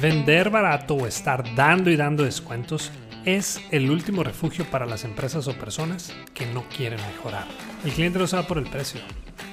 Vender 0.00 0.48
barato 0.48 0.94
o 0.94 1.06
estar 1.06 1.54
dando 1.54 1.90
y 1.90 1.96
dando 1.96 2.24
descuentos 2.24 2.90
es 3.26 3.60
el 3.70 3.90
último 3.90 4.24
refugio 4.24 4.64
para 4.64 4.86
las 4.86 5.04
empresas 5.04 5.46
o 5.46 5.52
personas 5.52 6.14
que 6.32 6.46
no 6.46 6.64
quieren 6.74 6.98
mejorar. 7.06 7.44
El 7.84 7.92
cliente 7.92 8.18
no 8.18 8.26
se 8.26 8.36
va 8.36 8.46
por 8.46 8.56
el 8.56 8.64
precio, 8.64 8.98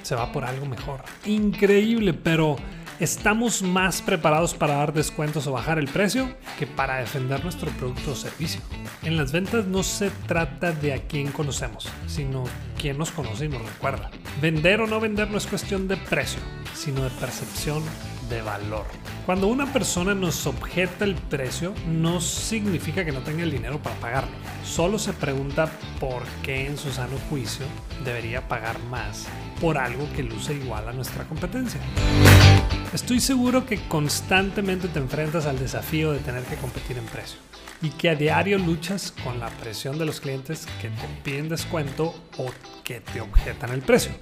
se 0.02 0.14
va 0.14 0.32
por 0.32 0.46
algo 0.46 0.64
mejor. 0.64 1.02
Increíble, 1.26 2.14
pero 2.14 2.56
estamos 2.98 3.60
más 3.60 4.00
preparados 4.00 4.54
para 4.54 4.76
dar 4.76 4.94
descuentos 4.94 5.46
o 5.46 5.52
bajar 5.52 5.78
el 5.78 5.88
precio 5.88 6.34
que 6.58 6.66
para 6.66 6.96
defender 6.96 7.44
nuestro 7.44 7.70
producto 7.72 8.12
o 8.12 8.16
servicio. 8.16 8.62
En 9.02 9.18
las 9.18 9.32
ventas 9.32 9.66
no 9.66 9.82
se 9.82 10.10
trata 10.26 10.72
de 10.72 10.94
a 10.94 11.02
quién 11.02 11.30
conocemos, 11.30 11.90
sino 12.06 12.44
quién 12.80 12.96
nos 12.96 13.10
conoce 13.10 13.44
y 13.44 13.48
nos 13.50 13.60
recuerda. 13.60 14.10
Vender 14.40 14.80
o 14.80 14.86
no 14.86 14.98
vender 14.98 15.30
no 15.30 15.36
es 15.36 15.46
cuestión 15.46 15.88
de 15.88 15.98
precio, 15.98 16.40
sino 16.74 17.04
de 17.04 17.10
percepción 17.10 17.82
de 18.28 18.42
valor. 18.42 18.86
Cuando 19.26 19.46
una 19.46 19.72
persona 19.72 20.14
nos 20.14 20.46
objeta 20.46 21.04
el 21.04 21.14
precio, 21.14 21.74
no 21.86 22.20
significa 22.20 23.04
que 23.04 23.12
no 23.12 23.20
tenga 23.20 23.42
el 23.42 23.50
dinero 23.50 23.78
para 23.82 23.96
pagarlo. 23.96 24.30
Solo 24.64 24.98
se 24.98 25.12
pregunta 25.12 25.70
por 26.00 26.22
qué 26.42 26.66
en 26.66 26.78
su 26.78 26.90
sano 26.90 27.16
juicio 27.28 27.66
debería 28.04 28.48
pagar 28.48 28.78
más 28.84 29.26
por 29.60 29.76
algo 29.78 30.08
que 30.14 30.22
luce 30.22 30.54
igual 30.54 30.88
a 30.88 30.92
nuestra 30.92 31.24
competencia. 31.24 31.80
Estoy 32.92 33.20
seguro 33.20 33.66
que 33.66 33.80
constantemente 33.88 34.88
te 34.88 34.98
enfrentas 34.98 35.46
al 35.46 35.58
desafío 35.58 36.12
de 36.12 36.20
tener 36.20 36.44
que 36.44 36.56
competir 36.56 36.96
en 36.96 37.04
precio 37.04 37.38
y 37.82 37.90
que 37.90 38.08
a 38.08 38.14
diario 38.14 38.58
luchas 38.58 39.12
con 39.24 39.38
la 39.38 39.48
presión 39.48 39.98
de 39.98 40.06
los 40.06 40.20
clientes 40.20 40.66
que 40.80 40.88
te 40.88 41.06
piden 41.22 41.48
descuento 41.48 42.14
o 42.38 42.50
que 42.82 43.00
te 43.00 43.20
objetan 43.20 43.70
el 43.70 43.82
precio. 43.82 44.12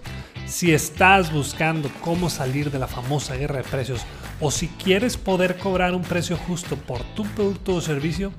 Si 0.46 0.72
estás 0.72 1.32
buscando 1.32 1.90
cómo 2.00 2.30
salir 2.30 2.70
de 2.70 2.78
la 2.78 2.86
famosa 2.86 3.34
guerra 3.34 3.56
de 3.56 3.64
precios 3.64 4.06
o 4.40 4.52
si 4.52 4.68
quieres 4.68 5.16
poder 5.16 5.58
cobrar 5.58 5.92
un 5.92 6.02
precio 6.02 6.36
justo 6.36 6.76
por 6.76 7.02
tu 7.14 7.24
producto 7.24 7.74
o 7.74 7.80
servicio, 7.80 8.32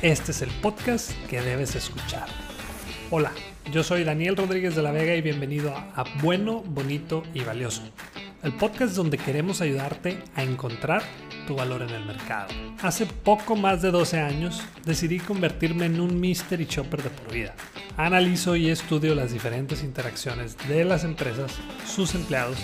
este 0.00 0.32
es 0.32 0.40
el 0.40 0.48
podcast 0.62 1.12
que 1.28 1.42
debes 1.42 1.74
escuchar. 1.74 2.28
Hola, 3.10 3.30
yo 3.70 3.84
soy 3.84 4.04
Daniel 4.04 4.38
Rodríguez 4.38 4.74
de 4.74 4.82
la 4.82 4.90
Vega 4.90 5.14
y 5.14 5.20
bienvenido 5.20 5.74
a 5.76 6.04
Bueno, 6.22 6.62
Bonito 6.62 7.24
y 7.34 7.40
Valioso, 7.40 7.82
el 8.42 8.54
podcast 8.54 8.94
donde 8.94 9.18
queremos 9.18 9.60
ayudarte 9.60 10.22
a 10.36 10.42
encontrar 10.42 11.02
tu 11.46 11.56
valor 11.56 11.82
en 11.82 11.90
el 11.90 12.06
mercado. 12.06 12.48
Hace 12.80 13.04
poco 13.04 13.54
más 13.54 13.82
de 13.82 13.90
12 13.90 14.18
años 14.18 14.62
decidí 14.86 15.18
convertirme 15.18 15.84
en 15.86 16.00
un 16.00 16.18
mystery 16.18 16.64
shopper 16.64 17.02
de 17.02 17.10
por 17.10 17.34
vida. 17.34 17.54
Analizo 17.96 18.56
y 18.56 18.70
estudio 18.70 19.14
las 19.14 19.32
diferentes 19.32 19.82
interacciones 19.82 20.56
de 20.68 20.84
las 20.84 21.04
empresas, 21.04 21.52
sus 21.86 22.14
empleados 22.14 22.58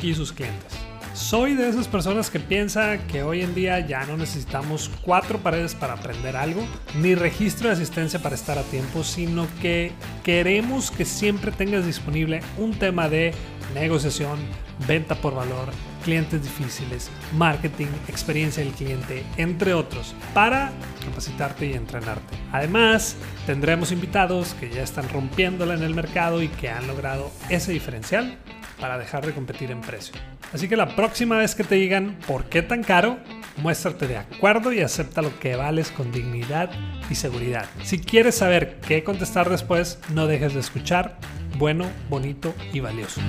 y 0.00 0.14
sus 0.14 0.32
clientes. 0.32 0.72
Soy 1.14 1.54
de 1.54 1.68
esas 1.68 1.86
personas 1.86 2.28
que 2.28 2.40
piensa 2.40 2.98
que 3.06 3.22
hoy 3.22 3.42
en 3.42 3.54
día 3.54 3.78
ya 3.78 4.04
no 4.04 4.16
necesitamos 4.16 4.90
cuatro 5.02 5.38
paredes 5.38 5.74
para 5.74 5.94
aprender 5.94 6.36
algo, 6.36 6.66
ni 7.00 7.14
registro 7.14 7.68
de 7.68 7.74
asistencia 7.74 8.20
para 8.20 8.34
estar 8.34 8.58
a 8.58 8.62
tiempo, 8.64 9.04
sino 9.04 9.46
que 9.62 9.92
queremos 10.24 10.90
que 10.90 11.04
siempre 11.04 11.52
tengas 11.52 11.86
disponible 11.86 12.40
un 12.58 12.72
tema 12.74 13.08
de 13.08 13.32
negociación, 13.74 14.40
venta 14.88 15.14
por 15.14 15.36
valor, 15.36 15.68
clientes 16.02 16.42
difíciles, 16.42 17.10
marketing, 17.36 17.86
experiencia 18.08 18.64
del 18.64 18.72
cliente, 18.72 19.24
entre 19.36 19.72
otros, 19.72 20.16
para 20.34 20.72
capacitarte 21.04 21.66
y 21.66 21.74
entrenarte. 21.74 22.36
Además, 22.52 23.16
tendremos 23.46 23.92
invitados 23.92 24.54
que 24.54 24.70
ya 24.70 24.82
están 24.82 25.08
rompiéndola 25.08 25.74
en 25.74 25.82
el 25.82 25.94
mercado 25.94 26.42
y 26.42 26.48
que 26.48 26.70
han 26.70 26.86
logrado 26.86 27.30
ese 27.48 27.72
diferencial 27.72 28.38
para 28.80 28.98
dejar 28.98 29.24
de 29.24 29.32
competir 29.32 29.70
en 29.70 29.80
precio. 29.80 30.14
Así 30.52 30.68
que 30.68 30.76
la 30.76 30.94
próxima 30.94 31.38
vez 31.38 31.54
que 31.54 31.64
te 31.64 31.74
digan 31.76 32.16
por 32.26 32.44
qué 32.44 32.62
tan 32.62 32.82
caro, 32.82 33.18
muéstrate 33.56 34.06
de 34.06 34.18
acuerdo 34.18 34.72
y 34.72 34.80
acepta 34.80 35.22
lo 35.22 35.38
que 35.38 35.56
vales 35.56 35.90
con 35.90 36.12
dignidad 36.12 36.70
y 37.10 37.14
seguridad. 37.14 37.66
Si 37.82 37.98
quieres 37.98 38.36
saber 38.36 38.78
qué 38.86 39.04
contestar 39.04 39.48
después, 39.50 39.98
no 40.12 40.26
dejes 40.26 40.54
de 40.54 40.60
escuchar 40.60 41.18
bueno, 41.58 41.86
bonito 42.08 42.54
y 42.72 42.80
valioso. 42.80 43.20